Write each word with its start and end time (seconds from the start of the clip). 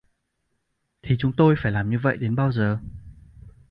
Thì 1.03 1.15
chúng 1.19 1.31
tôi 1.37 1.55
phải 1.63 1.71
làm 1.71 1.89
như 1.89 1.99
vậy 1.99 2.17
đến 2.17 2.35
bao 2.35 2.51
giờ 2.51 2.77